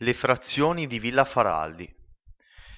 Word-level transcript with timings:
Le 0.00 0.14
frazioni 0.14 0.86
di 0.86 1.00
Villa 1.00 1.24
Faraldi. 1.24 1.92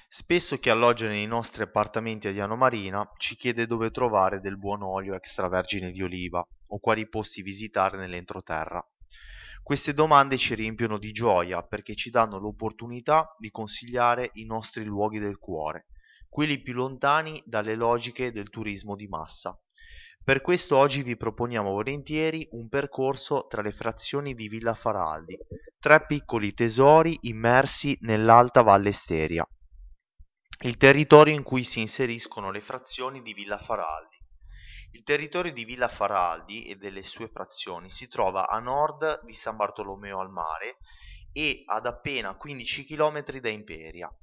Spesso 0.07 0.57
chi 0.57 0.71
alloggia 0.71 1.05
nei 1.05 1.27
nostri 1.27 1.61
appartamenti 1.61 2.27
a 2.27 2.31
Diano 2.31 2.55
Marina 2.55 3.07
ci 3.17 3.35
chiede 3.35 3.67
dove 3.67 3.91
trovare 3.91 4.39
del 4.39 4.57
buon 4.57 4.81
olio 4.81 5.13
extravergine 5.13 5.91
di 5.91 6.01
oliva 6.01 6.43
o 6.69 6.79
quali 6.79 7.07
posti 7.07 7.43
visitare 7.43 7.99
nell'entroterra. 7.99 8.83
Queste 9.61 9.93
domande 9.93 10.35
ci 10.35 10.55
riempiono 10.55 10.97
di 10.97 11.11
gioia 11.11 11.61
perché 11.61 11.93
ci 11.93 12.09
danno 12.09 12.39
l'opportunità 12.39 13.35
di 13.37 13.51
consigliare 13.51 14.31
i 14.33 14.45
nostri 14.45 14.83
luoghi 14.83 15.19
del 15.19 15.37
cuore, 15.37 15.89
quelli 16.27 16.59
più 16.59 16.73
lontani 16.73 17.39
dalle 17.45 17.75
logiche 17.75 18.31
del 18.31 18.49
turismo 18.49 18.95
di 18.95 19.05
massa. 19.05 19.55
Per 20.23 20.41
questo 20.41 20.77
oggi 20.77 21.01
vi 21.01 21.17
proponiamo 21.17 21.71
volentieri 21.71 22.47
un 22.51 22.69
percorso 22.69 23.47
tra 23.47 23.63
le 23.63 23.71
frazioni 23.71 24.35
di 24.35 24.47
Villa 24.47 24.75
Faraldi, 24.75 25.35
tre 25.79 26.05
piccoli 26.05 26.53
tesori 26.53 27.17
immersi 27.21 27.97
nell'alta 28.01 28.61
Valle 28.61 28.91
Steria, 28.91 29.43
il 30.59 30.77
territorio 30.77 31.33
in 31.33 31.41
cui 31.41 31.63
si 31.63 31.79
inseriscono 31.79 32.51
le 32.51 32.61
frazioni 32.61 33.23
di 33.23 33.33
Villa 33.33 33.57
Faraldi. 33.57 34.15
Il 34.91 35.01
territorio 35.01 35.51
di 35.51 35.65
Villa 35.65 35.87
Faraldi 35.87 36.65
e 36.65 36.75
delle 36.75 37.01
sue 37.01 37.27
frazioni 37.27 37.89
si 37.89 38.07
trova 38.07 38.47
a 38.47 38.59
nord 38.59 39.23
di 39.25 39.33
San 39.33 39.55
Bartolomeo 39.55 40.19
al 40.19 40.29
Mare 40.29 40.77
e 41.31 41.63
ad 41.65 41.87
appena 41.87 42.35
15 42.35 42.85
km 42.85 43.23
da 43.39 43.49
Imperia. 43.49 44.15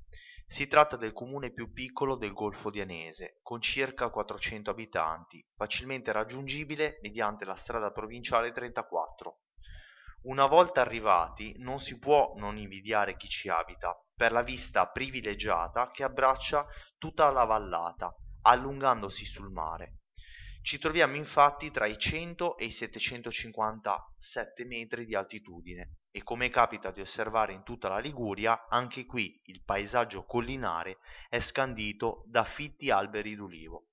Si 0.51 0.67
tratta 0.67 0.97
del 0.97 1.13
comune 1.13 1.51
più 1.51 1.75
piccolo 1.75 2.17
del 2.17 2.33
Golfo 2.33 2.71
di 2.71 2.81
Anese, 2.81 3.39
con 3.43 3.61
circa 3.61 4.09
400 4.09 4.71
abitanti, 4.71 5.47
facilmente 5.55 6.11
raggiungibile 6.11 7.01
mediante 7.03 7.45
la 7.45 7.55
strada 7.55 7.93
provinciale 7.93 8.51
34. 8.51 9.41
Una 10.23 10.47
volta 10.47 10.81
arrivati 10.81 11.55
non 11.59 11.81
si 11.81 11.99
può 11.99 12.33
non 12.37 12.57
invidiare 12.57 13.19
chi 13.19 13.29
ci 13.29 13.51
abita, 13.51 13.95
per 14.17 14.33
la 14.33 14.43
vista 14.43 14.89
privilegiata 14.89 15.91
che 15.91 16.03
abbraccia 16.03 16.67
tutta 16.97 17.31
la 17.31 17.45
vallata, 17.45 18.17
allungandosi 18.41 19.27
sul 19.27 19.51
mare. 19.53 19.98
Ci 20.69 20.79
troviamo 20.79 21.17
infatti 21.17 21.71
tra 21.71 21.87
i 21.87 21.97
100 21.97 22.59
e 22.59 22.67
i 22.67 22.71
757 22.71 24.67
metri 24.67 25.07
di 25.07 25.15
altitudine 25.15 26.01
e 26.11 26.23
come 26.23 26.51
capita 26.51 26.91
di 26.91 27.01
osservare 27.01 27.55
in 27.55 27.63
tutta 27.63 27.89
la 27.89 27.97
Liguria, 27.97 28.67
anche 28.69 29.07
qui 29.07 29.41
il 29.45 29.63
paesaggio 29.65 30.27
collinare 30.27 30.99
è 31.31 31.39
scandito 31.39 32.23
da 32.27 32.45
fitti 32.45 32.91
alberi 32.91 33.35
d'ulivo. 33.35 33.87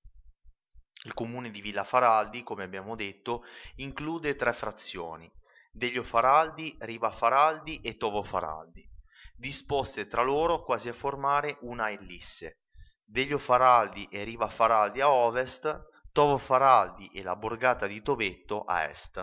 Il 1.05 1.13
comune 1.13 1.49
di 1.49 1.61
Villa 1.61 1.85
Faraldi, 1.85 2.43
come 2.43 2.65
abbiamo 2.65 2.97
detto, 2.97 3.45
include 3.75 4.35
tre 4.35 4.51
frazioni, 4.51 5.31
Deglio 5.71 6.03
Faraldi, 6.03 6.75
Riva 6.81 7.09
Faraldi 7.09 7.79
e 7.79 7.95
Tovo 7.95 8.21
Faraldi, 8.21 8.85
disposte 9.33 10.07
tra 10.07 10.23
loro 10.23 10.61
quasi 10.61 10.89
a 10.89 10.93
formare 10.93 11.57
una 11.61 11.89
ellisse. 11.89 12.63
Deglio 13.01 13.37
Faraldi 13.37 14.09
e 14.11 14.25
Riva 14.25 14.49
Faraldi 14.49 14.99
a 14.99 15.09
ovest, 15.09 15.93
Tovo 16.15 16.37
Faraldi 16.37 17.09
e 17.09 17.23
la 17.23 17.35
borgata 17.35 17.87
di 17.87 18.01
Tovetto 18.01 18.63
a 18.63 18.85
est. 18.85 19.21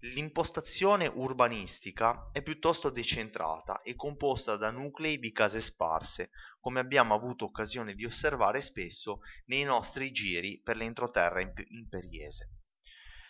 L'impostazione 0.00 1.06
urbanistica 1.06 2.28
è 2.32 2.42
piuttosto 2.42 2.90
decentrata 2.90 3.80
e 3.80 3.94
composta 3.94 4.56
da 4.56 4.70
nuclei 4.70 5.18
di 5.18 5.32
case 5.32 5.62
sparse, 5.62 6.32
come 6.60 6.80
abbiamo 6.80 7.14
avuto 7.14 7.46
occasione 7.46 7.94
di 7.94 8.04
osservare 8.04 8.60
spesso 8.60 9.20
nei 9.46 9.62
nostri 9.62 10.12
giri 10.12 10.60
per 10.62 10.76
l'entroterra 10.76 11.40
imperiese. 11.40 12.50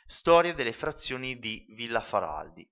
Storia 0.04 0.52
delle 0.52 0.72
frazioni 0.72 1.38
di 1.38 1.66
Villa 1.68 2.00
Faraldi. 2.00 2.68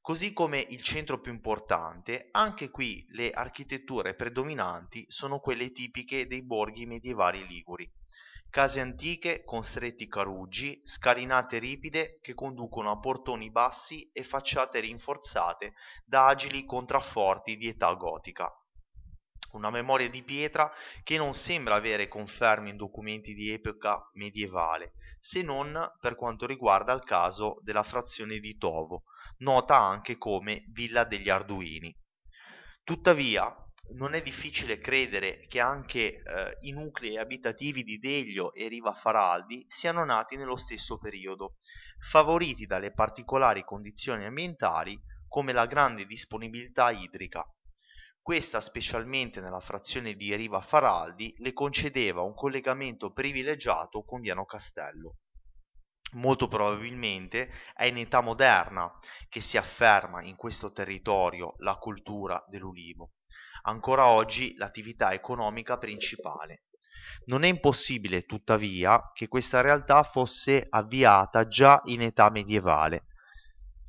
Così 0.00 0.32
come 0.32 0.60
il 0.60 0.82
centro 0.82 1.20
più 1.20 1.30
importante, 1.30 2.28
anche 2.30 2.70
qui 2.70 3.04
le 3.10 3.32
architetture 3.32 4.14
predominanti 4.14 5.04
sono 5.08 5.40
quelle 5.40 5.72
tipiche 5.72 6.26
dei 6.26 6.42
borghi 6.42 6.86
medievali 6.86 7.46
liguri 7.46 7.92
case 8.50 8.80
antiche 8.80 9.44
con 9.44 9.62
stretti 9.62 10.08
caruggi, 10.08 10.80
scalinate 10.82 11.58
ripide 11.58 12.18
che 12.20 12.34
conducono 12.34 12.90
a 12.90 12.98
portoni 12.98 13.50
bassi 13.50 14.08
e 14.12 14.22
facciate 14.24 14.80
rinforzate 14.80 15.74
da 16.04 16.26
agili 16.26 16.64
contrafforti 16.64 17.56
di 17.56 17.68
età 17.68 17.92
gotica. 17.94 18.50
Una 19.52 19.70
memoria 19.70 20.10
di 20.10 20.22
pietra 20.22 20.70
che 21.02 21.16
non 21.16 21.34
sembra 21.34 21.76
avere 21.76 22.08
confermi 22.08 22.70
in 22.70 22.76
documenti 22.76 23.32
di 23.32 23.50
epoca 23.50 24.10
medievale, 24.14 24.94
se 25.18 25.42
non 25.42 25.78
per 26.00 26.14
quanto 26.14 26.46
riguarda 26.46 26.92
il 26.92 27.04
caso 27.04 27.58
della 27.62 27.82
frazione 27.82 28.38
di 28.38 28.56
Tovo, 28.56 29.04
nota 29.38 29.78
anche 29.78 30.18
come 30.18 30.64
Villa 30.72 31.04
degli 31.04 31.30
Arduini. 31.30 31.94
Tuttavia, 32.84 33.65
non 33.90 34.14
è 34.14 34.22
difficile 34.22 34.78
credere 34.78 35.46
che 35.48 35.60
anche 35.60 36.22
eh, 36.22 36.56
i 36.60 36.72
nuclei 36.72 37.18
abitativi 37.18 37.82
di 37.82 37.98
Deglio 37.98 38.52
e 38.52 38.68
Riva 38.68 38.92
Faraldi 38.92 39.64
siano 39.68 40.04
nati 40.04 40.36
nello 40.36 40.56
stesso 40.56 40.98
periodo, 40.98 41.56
favoriti 41.98 42.66
dalle 42.66 42.92
particolari 42.92 43.64
condizioni 43.64 44.24
ambientali 44.24 45.00
come 45.28 45.52
la 45.52 45.66
grande 45.66 46.06
disponibilità 46.06 46.90
idrica. 46.90 47.46
Questa, 48.20 48.60
specialmente 48.60 49.40
nella 49.40 49.60
frazione 49.60 50.14
di 50.14 50.34
Riva 50.34 50.60
Faraldi, 50.60 51.34
le 51.38 51.52
concedeva 51.52 52.22
un 52.22 52.34
collegamento 52.34 53.12
privilegiato 53.12 54.02
con 54.02 54.20
Diano 54.20 54.44
Castello. 54.44 55.18
Molto 56.12 56.48
probabilmente 56.48 57.50
è 57.74 57.84
in 57.84 57.98
età 57.98 58.20
moderna 58.20 58.90
che 59.28 59.40
si 59.40 59.56
afferma 59.56 60.22
in 60.22 60.36
questo 60.36 60.72
territorio 60.72 61.54
la 61.58 61.76
cultura 61.76 62.44
dell'ulivo 62.48 63.10
ancora 63.66 64.06
oggi 64.06 64.54
l'attività 64.56 65.12
economica 65.12 65.76
principale. 65.76 66.64
Non 67.26 67.44
è 67.44 67.48
impossibile, 67.48 68.22
tuttavia, 68.22 69.10
che 69.12 69.28
questa 69.28 69.60
realtà 69.60 70.02
fosse 70.02 70.66
avviata 70.68 71.46
già 71.46 71.80
in 71.84 72.02
età 72.02 72.30
medievale. 72.30 73.06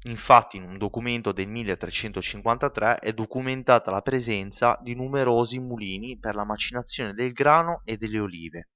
Infatti 0.03 0.57
in 0.57 0.63
un 0.63 0.77
documento 0.77 1.31
del 1.31 1.47
1353 1.47 2.97
è 2.99 3.13
documentata 3.13 3.91
la 3.91 4.01
presenza 4.01 4.77
di 4.81 4.95
numerosi 4.95 5.59
mulini 5.59 6.17
per 6.17 6.35
la 6.35 6.45
macinazione 6.45 7.13
del 7.13 7.33
grano 7.33 7.81
e 7.83 7.97
delle 7.97 8.19
olive. 8.19 8.69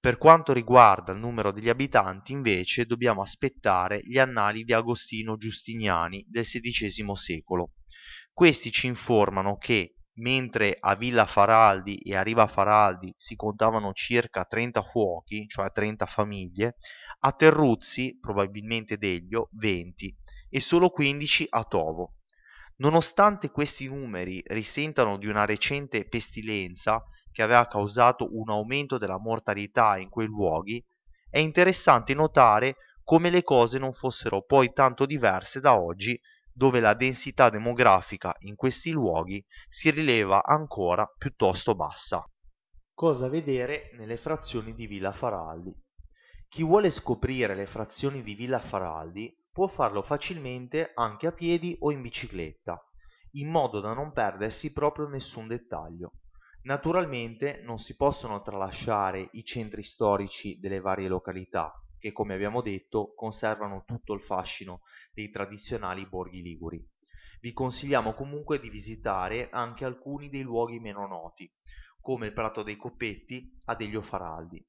Per 0.00 0.16
quanto 0.16 0.52
riguarda 0.52 1.10
il 1.10 1.18
numero 1.18 1.50
degli 1.50 1.68
abitanti, 1.68 2.30
invece, 2.30 2.86
dobbiamo 2.86 3.20
aspettare 3.20 4.00
gli 4.04 4.16
annali 4.16 4.62
di 4.62 4.72
Agostino 4.72 5.36
Giustiniani 5.36 6.24
del 6.28 6.44
XVI 6.44 7.16
secolo. 7.16 7.72
Questi 8.32 8.70
ci 8.70 8.86
informano 8.86 9.56
che, 9.56 9.96
mentre 10.18 10.76
a 10.78 10.94
Villa 10.94 11.26
Faraldi 11.26 11.96
e 11.96 12.14
a 12.14 12.22
Riva 12.22 12.46
Faraldi 12.46 13.12
si 13.16 13.34
contavano 13.34 13.92
circa 13.92 14.44
30 14.44 14.82
fuochi, 14.82 15.48
cioè 15.48 15.72
30 15.72 16.06
famiglie, 16.06 16.76
a 17.20 17.32
Terruzzi, 17.32 18.18
probabilmente 18.20 18.98
Deglio, 18.98 19.48
20 19.54 20.16
e 20.48 20.60
solo 20.60 20.90
15 20.90 21.46
a 21.50 21.64
Tovo. 21.64 22.14
Nonostante 22.76 23.50
questi 23.50 23.88
numeri 23.88 24.40
risentano 24.46 25.18
di 25.18 25.26
una 25.26 25.44
recente 25.44 26.06
pestilenza 26.06 27.02
che 27.38 27.44
aveva 27.44 27.68
causato 27.68 28.36
un 28.36 28.50
aumento 28.50 28.98
della 28.98 29.20
mortalità 29.20 29.96
in 29.96 30.08
quei 30.08 30.26
luoghi, 30.26 30.84
è 31.30 31.38
interessante 31.38 32.12
notare 32.12 32.78
come 33.04 33.30
le 33.30 33.44
cose 33.44 33.78
non 33.78 33.92
fossero 33.92 34.42
poi 34.42 34.72
tanto 34.72 35.06
diverse 35.06 35.60
da 35.60 35.80
oggi 35.80 36.20
dove 36.52 36.80
la 36.80 36.94
densità 36.94 37.48
demografica 37.48 38.34
in 38.40 38.56
questi 38.56 38.90
luoghi 38.90 39.40
si 39.68 39.88
rileva 39.92 40.42
ancora 40.42 41.06
piuttosto 41.16 41.76
bassa. 41.76 42.28
Cosa 42.92 43.28
vedere 43.28 43.90
nelle 43.92 44.16
frazioni 44.16 44.74
di 44.74 44.88
Villa 44.88 45.12
Faraldi? 45.12 45.72
Chi 46.48 46.64
vuole 46.64 46.90
scoprire 46.90 47.54
le 47.54 47.66
frazioni 47.66 48.24
di 48.24 48.34
Villa 48.34 48.58
Faraldi 48.58 49.32
può 49.52 49.68
farlo 49.68 50.02
facilmente 50.02 50.90
anche 50.92 51.28
a 51.28 51.32
piedi 51.32 51.76
o 51.82 51.92
in 51.92 52.02
bicicletta, 52.02 52.84
in 53.34 53.48
modo 53.48 53.78
da 53.78 53.94
non 53.94 54.10
perdersi 54.10 54.72
proprio 54.72 55.06
nessun 55.06 55.46
dettaglio. 55.46 56.14
Naturalmente 56.68 57.62
non 57.62 57.78
si 57.78 57.96
possono 57.96 58.42
tralasciare 58.42 59.30
i 59.32 59.42
centri 59.42 59.82
storici 59.82 60.58
delle 60.60 60.80
varie 60.80 61.08
località, 61.08 61.72
che 61.98 62.12
come 62.12 62.34
abbiamo 62.34 62.60
detto 62.60 63.14
conservano 63.14 63.84
tutto 63.86 64.12
il 64.12 64.20
fascino 64.20 64.82
dei 65.14 65.30
tradizionali 65.30 66.06
borghi 66.06 66.42
liguri. 66.42 66.86
Vi 67.40 67.54
consigliamo 67.54 68.12
comunque 68.12 68.60
di 68.60 68.68
visitare 68.68 69.48
anche 69.50 69.86
alcuni 69.86 70.28
dei 70.28 70.42
luoghi 70.42 70.78
meno 70.78 71.06
noti, 71.06 71.50
come 72.02 72.26
il 72.26 72.34
Prato 72.34 72.62
dei 72.62 72.76
Coppetti 72.76 73.62
a 73.64 73.74
Deglio 73.74 74.02
Faraldi. 74.02 74.62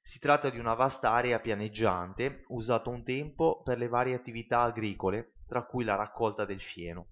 Si 0.00 0.20
tratta 0.20 0.50
di 0.50 0.58
una 0.60 0.74
vasta 0.74 1.10
area 1.10 1.40
pianeggiante 1.40 2.44
usata 2.50 2.90
un 2.90 3.02
tempo 3.02 3.60
per 3.62 3.76
le 3.76 3.88
varie 3.88 4.14
attività 4.14 4.60
agricole, 4.60 5.32
tra 5.46 5.64
cui 5.64 5.82
la 5.82 5.96
raccolta 5.96 6.44
del 6.44 6.60
fieno. 6.60 7.08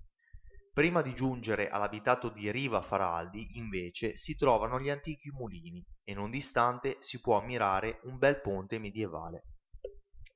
Prima 0.73 1.03
di 1.03 1.15
giungere 1.15 1.69
all'abitato 1.69 2.29
di 2.29 2.51
Riva 2.51 2.83
Faraldi, 2.83 3.59
invece, 3.59 4.17
si 4.17 4.37
trovano 4.37 4.79
gli 4.81 4.91
antichi 4.91 5.31
mulini 5.31 5.85
e 6.05 6.15
non 6.15 6.31
distante 6.31 6.97
si 7.01 7.21
può 7.21 7.41
ammirare 7.41 8.01
un 8.05 8.19
bel 8.19 8.41
ponte 8.41 8.79
medievale. 8.79 9.45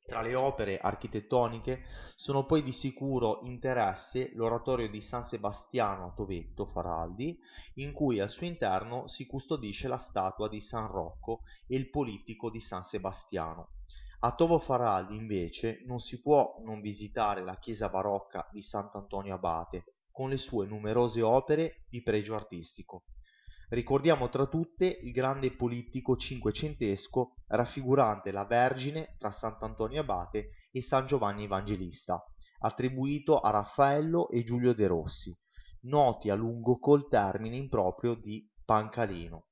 Tra 0.04 0.20
le 0.20 0.34
opere 0.34 0.78
architettoniche 0.78 1.84
sono 2.16 2.44
poi 2.44 2.62
di 2.62 2.72
sicuro 2.72 3.40
interesse 3.44 4.32
l'oratorio 4.34 4.90
di 4.90 5.00
San 5.00 5.22
Sebastiano 5.22 6.06
a 6.06 6.12
Tovetto 6.12 6.66
Faraldi, 6.66 7.38
in 7.74 7.92
cui 7.92 8.18
al 8.18 8.28
suo 8.28 8.46
interno 8.46 9.06
si 9.06 9.26
custodisce 9.26 9.88
la 9.88 9.96
statua 9.96 10.48
di 10.48 10.60
San 10.60 10.88
Rocco 10.88 11.42
e 11.66 11.76
il 11.76 11.88
politico 11.88 12.50
di 12.50 12.60
San 12.60 12.82
Sebastiano. 12.82 13.74
A 14.24 14.34
Tovo 14.34 14.58
Faraldi 14.58 15.16
invece 15.16 15.82
non 15.86 16.00
si 16.00 16.20
può 16.20 16.56
non 16.64 16.80
visitare 16.80 17.42
la 17.42 17.58
chiesa 17.58 17.88
barocca 17.88 18.46
di 18.50 18.60
Sant'Antonio 18.60 19.34
Abate, 19.34 19.84
con 20.12 20.28
le 20.28 20.36
sue 20.36 20.66
numerose 20.66 21.22
opere 21.22 21.84
di 21.88 22.02
pregio 22.02 22.36
artistico. 22.36 23.04
Ricordiamo 23.70 24.28
tra 24.28 24.46
tutte 24.46 24.84
il 24.84 25.12
grande 25.12 25.50
polittico 25.56 26.14
cinquecentesco 26.14 27.36
raffigurante 27.48 28.30
la 28.30 28.44
Vergine 28.44 29.16
tra 29.18 29.30
Sant'Antonio 29.30 30.02
Abate 30.02 30.68
e 30.70 30.82
San 30.82 31.06
Giovanni 31.06 31.44
Evangelista, 31.44 32.22
attribuito 32.60 33.40
a 33.40 33.50
Raffaello 33.50 34.28
e 34.28 34.44
Giulio 34.44 34.74
De 34.74 34.86
Rossi, 34.86 35.34
noti 35.84 36.28
a 36.28 36.34
lungo 36.34 36.78
col 36.78 37.08
termine 37.08 37.56
improprio 37.56 38.14
di 38.14 38.46
Pancalino. 38.62 39.46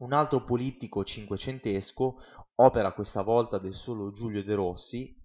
Un 0.00 0.12
altro 0.12 0.44
politico 0.44 1.02
cinquecentesco, 1.02 2.16
opera 2.56 2.92
questa 2.92 3.22
volta 3.22 3.56
del 3.56 3.74
solo 3.74 4.10
Giulio 4.10 4.44
De 4.44 4.54
Rossi, 4.54 5.18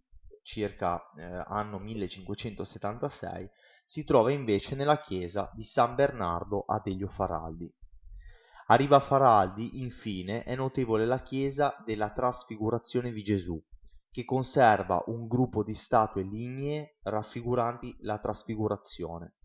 circa 0.43 1.01
eh, 1.17 1.43
anno 1.47 1.77
1576, 1.77 3.49
si 3.89 4.03
trova 4.03 4.33
invece 4.33 4.75
nella 4.75 4.99
chiesa 4.99 5.49
di 5.55 5.63
San 5.63 5.95
Bernardo 5.95 6.65
a 6.67 6.81
Deglio 6.83 7.07
Faraldi. 7.07 7.73
A 8.65 8.75
Riva 8.75 8.99
Faraldi, 8.99 9.79
infine, 9.79 10.43
è 10.43 10.55
notevole 10.57 11.05
la 11.05 11.21
chiesa 11.21 11.73
della 11.85 12.11
Trasfigurazione 12.11 13.13
di 13.13 13.23
Gesù, 13.23 13.57
che 14.11 14.25
conserva 14.25 15.01
un 15.05 15.25
gruppo 15.25 15.63
di 15.63 15.73
statue 15.73 16.23
lignee 16.23 16.97
raffiguranti 17.03 17.95
la 18.01 18.19
Trasfigurazione. 18.19 19.35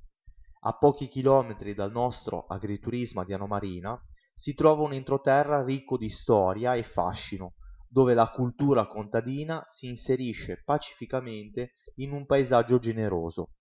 A 0.63 0.77
pochi 0.77 1.07
chilometri 1.07 1.73
dal 1.73 1.93
nostro 1.93 2.47
agriturismo 2.47 3.23
di 3.23 3.33
Anomarina 3.33 3.97
si 4.35 4.55
trova 4.55 4.83
un 4.83 4.93
entroterra 4.93 5.63
ricco 5.63 5.97
di 5.97 6.11
storia 6.11 6.75
e 6.75 6.83
fascino, 6.83 7.55
dove 7.89 8.13
la 8.13 8.29
cultura 8.29 8.89
contadina 8.89 9.63
si 9.69 9.87
inserisce 9.87 10.63
pacificamente 10.65 11.75
in 11.99 12.11
un 12.11 12.27
paesaggio 12.27 12.81
generoso. 12.81 13.53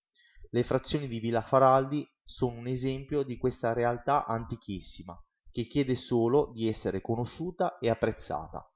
Le 0.53 0.63
frazioni 0.63 1.07
di 1.07 1.19
Villa 1.19 1.41
Faraldi 1.41 2.05
sono 2.23 2.57
un 2.57 2.67
esempio 2.67 3.23
di 3.23 3.37
questa 3.37 3.71
realtà 3.71 4.25
antichissima, 4.25 5.17
che 5.49 5.63
chiede 5.63 5.95
solo 5.95 6.51
di 6.53 6.67
essere 6.67 7.01
conosciuta 7.01 7.77
e 7.77 7.89
apprezzata. 7.89 8.70